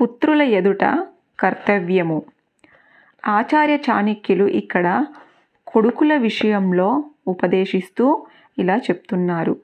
పుత్రుల 0.00 0.42
ఎదుట 0.42 0.84
కర్తవ్యము. 1.40 2.22
ఆచార్య 3.28 3.76
చాణక్యులు 3.76 4.44
ఇక్కడ 4.44 5.04
కొడుకుల 5.66 6.16
విషయంలో 6.16 7.04
ఉపదేశిస్తూ 7.28 8.26
ఇలా 8.58 8.76
చెప్తున్నారు. 8.76 9.56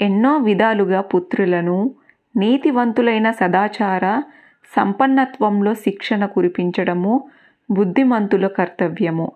ఎన్నో 0.00 0.36
విధాలుగా 0.36 1.00
పుత్రులను 1.00 1.90
నీతివంతులైన 2.36 3.30
సదాచార 3.30 4.22
సంపన్నత్వంలో 4.76 5.74
శిక్షణ 5.74 6.26
కురిపించడము 6.26 7.28
బుద్ధిమంతుల 7.70 8.46
కర్తవ్యము. 8.46 9.32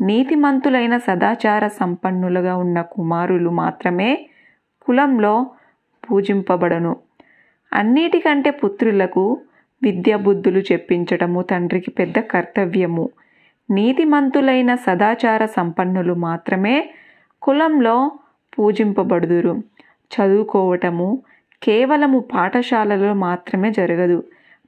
నీతిమంతులైన 0.00 0.98
సదాచార 0.98 1.68
సంపన్నులుగా 1.68 2.56
ఉన్న 2.56 2.80
కుమారులు 2.80 3.50
మాత్రమే 3.50 4.28
కులంలో 4.82 5.50
పూజింపబడను. 6.10 6.96
అన్నిటికంటే 7.72 8.50
పుత్రులకు 8.50 9.40
విద్య 9.82 10.16
బుద్ధులు 10.16 10.58
చెప్పించటము 10.58 11.42
తండ్రికి 11.42 11.90
పెద్ద 11.90 12.18
కర్తవ్యము. 12.18 13.10
నీతిమంతులైన 13.70 14.74
సదాచార 14.74 15.44
సంపన్నులు 15.44 16.14
మాత్రమే 16.14 16.90
కులంలో 17.42 18.10
పూజింపబడుదురు. 18.58 19.62
చదువుకోవటము 20.12 21.22
కేవలము 21.62 22.18
పాఠశాలలో 22.18 23.14
మాత్రమే 23.14 23.70
జరగదు. 23.70 24.24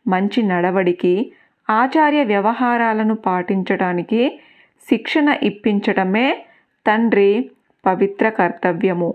మంచి 0.06 0.42
నడవడికి 0.42 1.33
ఆచార్య 1.70 2.22
వ్యవహారాలను 2.24 3.14
పాటించడానికి 3.14 4.41
శిక్షణ 4.88 5.36
ఇప్పించటమే 5.42 6.47
తండ్రి 6.86 7.50
పవిత్ర 7.86 8.28
కర్తవ్యము. 8.28 9.14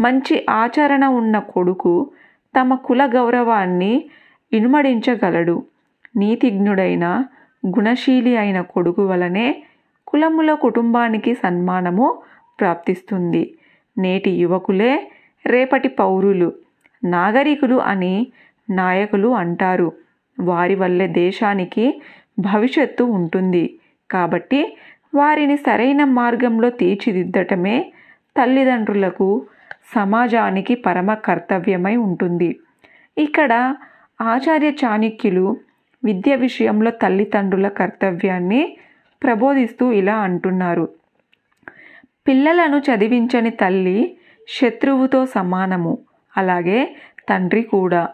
మంచి 0.00 0.46
ఆచరణ 0.50 1.04
ఉన్న 1.06 1.38
కొడుకు 1.38 2.10
తమ 2.60 2.74
కుల 2.74 3.10
గౌరవాన్ని 3.14 4.04
ఇనుమడించగలడు. 4.54 5.62
నీతిజ్ఞుడైన 6.16 7.24
గుణశీలి 7.66 8.36
అయిన 8.36 8.60
కొడుకు 8.60 9.06
వలనే 9.06 9.62
కులముల 10.06 10.54
కుటుంబానికి 10.54 11.34
సన్మానము 11.34 12.22
ప్రాప్తిస్తుంది. 12.60 13.54
నేటి 13.98 14.30
యువకులే 14.30 15.10
రేపటి 15.46 15.88
పౌరులు 15.88 16.52
నాగరికులు 17.04 17.74
అని 17.74 18.26
నాయకులు 18.70 19.28
అంటారు. 19.28 19.92
వారి 20.40 20.74
వల్లే 20.74 21.06
దేశానికి 21.06 22.02
భవిష్యత్తు 22.38 23.04
ఉంటుంది. 23.04 23.78
కాబట్టి 24.10 24.76
వారిని 25.14 25.56
సరైన 25.56 26.04
మార్గంలో 26.04 26.70
తీర్చిదిద్దటమే 26.70 27.92
తల్లిదండ్రులకు 28.36 29.28
సమాజానికి 29.94 30.74
పరమ 30.74 31.14
కర్తవ్యమై 31.14 31.96
ఉంటుంది. 31.96 32.56
ఇక్కడ 33.18 33.74
ఆచార్య 34.20 34.70
చాణక్యులు 34.70 35.56
విద్య 36.04 36.34
విషయంలో 36.34 36.90
తల్లిదండ్రుల 36.90 37.68
కర్తవ్యాన్ని 37.68 38.76
ప్రబోధిస్తూ 39.22 39.92
ఇలా 39.92 40.16
అంటున్నారు. 40.16 40.88
పిల్లలను 42.28 42.78
చదివించని 42.78 43.50
తల్లి 43.50 44.16
శత్రువుతో 44.48 45.26
సమానము 45.26 45.98
అలాగే 46.36 46.96
తండ్రి 47.28 47.62
కూడా. 47.62 48.08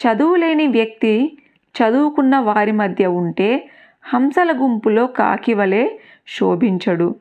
చదువు 0.00 0.36
లేని 0.36 0.66
వ్యక్తి 0.66 1.38
చదువుకున్న 1.74 2.36
వారి 2.38 2.72
మధ్య 2.72 3.06
ఉంటే 3.06 3.68
హంసల 4.04 4.52
గుంపులో 4.52 5.06
కాకి 5.06 5.54
వలె 5.54 5.90
శోభించడు. 6.28 7.14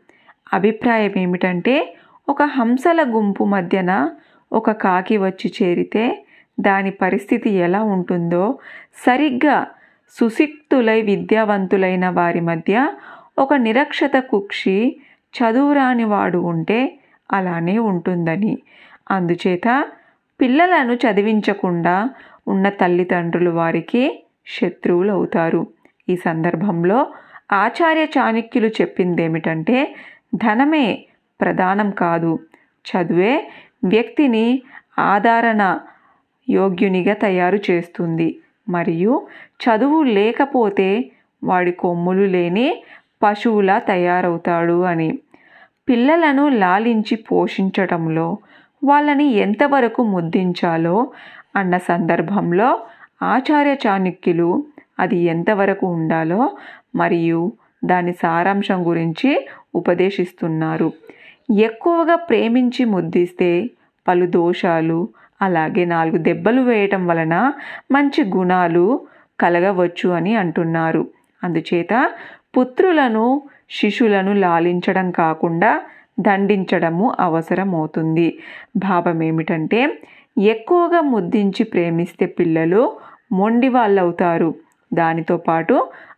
అభిప్రాయం 0.53 1.11
ఏమిటంటే 1.17 1.95
ఒక 2.30 2.44
హంసల 2.44 3.03
గుంపు 3.16 3.44
మధ్యన 3.44 4.11
ఒక 4.53 4.72
కాకి 4.72 5.17
వచ్చి 5.17 5.53
చేరితే 5.61 6.25
దాని 6.59 6.91
పరిస్థితి 6.91 7.49
ఎలా 7.49 7.83
ఉంటుందో 7.83 8.59
సరిగ్గా 9.05 9.67
సుశిక్తులై 10.19 11.01
విద్యావంతులైన 11.01 12.09
వారి 12.09 12.39
మధ్య 12.39 12.91
ఒక 13.38 13.53
నిరక్షత 13.53 14.11
కుక్షి 14.19 14.99
చదువురాని 15.38 16.03
వాడు 16.03 16.38
ఉంటే 16.38 17.00
అలానే 17.31 17.78
ఉంటుందని. 17.78 18.57
అందుచేత 19.11 19.85
పిల్లలను 20.41 20.94
చదివించకుండా 20.94 22.09
ఉన్న 22.47 22.69
తల్లిదండ్రులు 22.69 23.50
వారికి 23.50 24.23
శత్రువులు 24.47 25.11
అవుతారు 25.11 25.67
ఈ 26.09 26.16
సందర్భంలో 26.16 27.07
ఆచార్య 27.51 28.05
చాణక్యులు 28.17 28.67
చెప్పింది 28.67 29.23
ఏమిటంటే 29.23 29.95
ధనమే 30.35 31.05
ప్రధానం 31.41 31.91
కాదు. 31.91 32.39
చదువే 32.85 33.51
వ్యక్తిని 33.84 34.61
ఆదరణ 35.00 35.79
యోగ్యునిగా 36.49 37.13
తయారు 37.13 37.59
చేస్తుంది. 37.71 38.39
మరియు 38.69 39.27
చదువు 39.63 40.03
లేకపోతే 40.03 41.11
వాడి 41.43 41.71
కొమ్ములు 41.71 42.25
లేని 42.25 42.83
పశువులా 43.23 43.79
తయారవుతాడు 43.79 44.81
అని. 44.83 45.19
పిల్లలను 45.89 46.49
లాలించి 46.49 47.15
పోషించటంలో 47.15 48.37
వాళ్ళని 48.83 49.25
ఎంతవరకు 49.25 50.03
ముద్దించాలో 50.03 51.07
అన్న 51.55 51.77
సందర్భంలో 51.77 52.79
ఆచార్య 53.23 53.75
చాణక్యులు 53.87 54.63
అది 54.99 55.17
ఎంతవరకు 55.17 55.87
ఉండాలో 55.87 56.49
మరియు 56.95 57.51
దాని 57.85 58.13
సారాంశం 58.13 58.87
గురించి 58.87 59.47
ఉపదేశిస్తున్నారు. 59.75 60.91
ఎక్కువగా 61.59 62.16
ప్రేమించి 62.16 62.85
ముద్దిస్తే 62.85 63.69
పలు 64.07 64.25
దోషాలు 64.25 65.07
అలాగే 65.41 65.85
నాలుగు 65.85 66.17
దెబ్బలు 66.17 66.61
వేయటం 66.61 67.07
వలన 67.07 67.35
మంచి 67.91 68.23
గుణాలు 68.23 68.85
కలగవచ్చు 69.39 70.09
అని 70.09 70.35
అంటున్నారు. 70.35 71.07
అందుచేత 71.44 71.94
పుత్రులను 72.57 73.41
శిశులను 73.69 74.33
లాలించడం 74.33 75.11
కాకుండా 75.11 75.72
దండించడము 76.19 77.16
అవసరమవుతుంది. 77.19 78.28
భావం 78.78 79.23
ఏమిటంటే 79.23 79.81
ఎక్కువగా 80.38 81.01
ముద్దించి 81.01 81.63
ప్రేమిస్తే 81.63 82.25
పిల్లలు 82.25 82.81
మొండి 83.31 83.67
వాళ్ళవుతారు. 83.67 84.49
దానితో 84.94 85.38
పాటు 85.38 85.75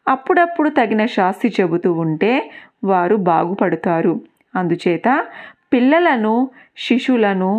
అప్పుడప్పుడు 0.07 0.69
తగిన 0.69 1.05
శాస్తి 1.05 1.53
చెబుతూ 1.61 1.93
ఉంటే 1.93 2.51
వారు 2.83 3.15
బాగుపడతారు. 3.15 4.13
అందుచేత 4.55 5.07
పిల్లలను 5.73 6.33
శిశులను 6.77 7.51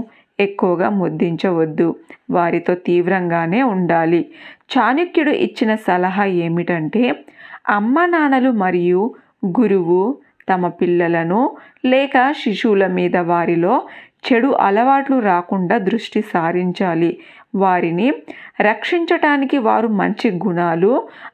ఎక్కువగా 0.43 0.89
ముద్దించవద్దు 0.91 1.89
వారితో 2.31 2.75
తీవ్రంగానే 2.87 3.61
ఉండాలి. 3.75 4.21
చాణక్యుడు 4.73 5.33
ఇచ్చిన 5.47 5.75
సలహా 5.87 6.25
ఏమిటంటే 6.45 7.05
అమ్మ 7.69 8.07
నాన్నలు 8.07 8.51
మరియు 8.65 9.03
గురువు 9.61 10.03
తమ 10.49 10.69
పిల్లలను 10.81 11.41
లేక 11.85 12.17
శిశువుల 12.33 12.87
మీద 12.87 13.17
వారిలో 13.17 13.75
చెడు 14.27 14.49
అలవాట్లు 14.61 15.17
రాకుండా 15.21 15.77
దృష్టి 15.79 16.21
సారించాలి. 16.33 17.11
వారిని 17.55 18.09
రక్షించటానికి 18.61 19.59
వారు 19.59 19.89
మంచి 20.01 20.29
గుణాలు 20.47 20.93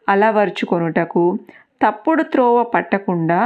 అలవర్చుకొనుటకు 0.08 1.24
తప్పుడు 1.82 2.22
త్రోవ 2.22 2.62
పట్టకుండా 2.74 3.40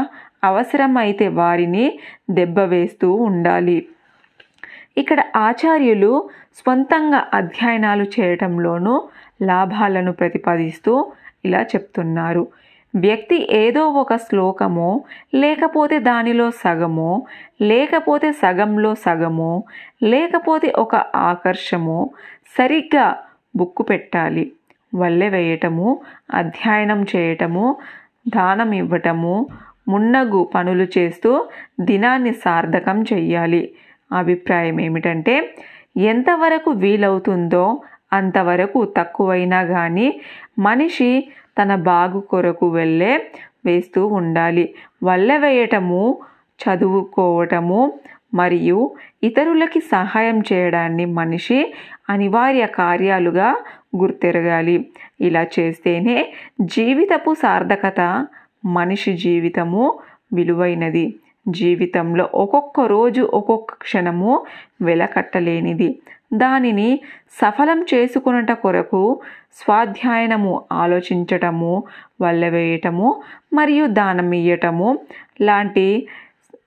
అవసరమైతే 0.44 1.26
వారిని 1.40 1.86
దెబ్బ 2.30 2.58
వేస్తూ 2.72 3.08
ఉండాలి. 3.26 3.78
ఇక్కడ 4.96 5.20
ఆచార్యులు 5.36 6.12
స్వంతంగా 6.58 7.20
అధ్యయనాలు 7.34 8.04
చేయటంలోనూ 8.04 8.94
లాభాలను 9.42 10.12
ప్రతిపాదిస్తూ 10.12 11.12
ఇలా 11.44 11.62
చెప్తున్నారు. 11.62 12.46
వ్యక్తి 12.94 13.36
ఏదో 13.52 13.82
ఒక 14.02 14.16
శ్లోకమో 14.16 14.88
లేకపోతే 15.34 15.98
దానిలో 15.98 16.50
సగమో 16.64 17.12
లేకపోతే 17.62 18.32
సగంలో 18.32 18.94
సగమో 18.94 19.52
లేకపోతే 20.02 20.72
ఒక 20.78 20.94
ఆకర్షమో 21.30 22.10
సరిగ్గా 22.58 23.06
బుక్కు 23.56 23.82
పెట్టాలి. 23.82 24.52
వల్లె 24.94 25.28
వేయటము 25.28 25.88
అధ్యయనం 26.34 27.00
చేయటము 27.16 27.76
దానం 28.28 28.72
ఇవ్వటము 28.72 29.46
మున్నగు 29.88 30.40
పనులు 30.54 30.86
చేస్తూ 30.98 31.30
దినాన్ని 31.80 32.32
సార్థకం 32.32 33.02
చెయ్యాలి. 33.12 33.62
అభిప్రాయం 34.12 34.80
ఏమిటంటే 34.80 35.34
ఎంతవరకు 35.96 36.70
వీలవుతుందో 36.70 37.64
అంతవరకు 38.12 38.78
తక్కువైనా 38.96 39.60
కానీ 39.64 40.08
మనిషి 40.58 41.10
తన 41.58 41.74
బాగు 41.74 42.20
కొరకు 42.20 42.66
వెళ్ళే 42.68 43.12
వేస్తూ 43.66 44.06
ఉండాలి. 44.06 44.74
వల్ల 45.04 45.36
వేయటము 45.36 46.02
చదువుకోవటము 46.60 47.80
మరియు 48.34 48.80
ఇతరులకి 49.24 49.80
సహాయం 49.80 50.38
చేయడాన్ని 50.52 51.04
మనిషి 51.04 51.58
అనివార్య 52.10 52.66
కార్యాలుగా 52.66 53.48
గుర్తెరగాలి. 53.96 54.76
ఇలా 55.20 55.42
చేస్తేనే 55.56 56.16
జీవితపు 56.60 57.34
సార్థకత 57.42 58.00
మనిషి 58.64 59.12
జీవితము 59.16 59.84
విలువైనది. 60.32 61.06
జీవితంలో 61.48 62.30
ఒక్కొక్క 62.34 62.80
రోజు 62.80 63.30
ఒక్కొక్క 63.34 63.74
క్షణము 63.74 64.46
వెలకట్టలేనిది. 64.82 65.98
దానిని 66.34 67.00
సఫలం 67.42 67.86
చేసుకున్నట 67.94 68.52
కొరకు 68.52 69.20
స్వాధ్యాయనము 69.54 70.64
ఆలోచించటము 70.72 71.82
వల్లవేయటము 72.20 73.22
మరియు 73.52 73.86
దానమియ్యటము 73.86 74.98
లాంటి 75.40 76.08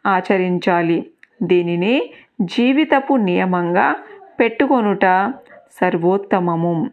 ఆచరించాలి. 0.05 1.05
దీనిని 1.43 2.09
జీవితపు 2.41 3.13
నియమంగా 3.13 3.95
పెట్టుకొనుట 4.39 5.33
సర్వోత్తమము. 5.81 6.89